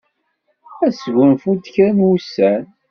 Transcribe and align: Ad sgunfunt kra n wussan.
Ad 0.85 0.93
sgunfunt 0.99 1.71
kra 1.73 1.89
n 1.95 2.03
wussan. 2.05 2.63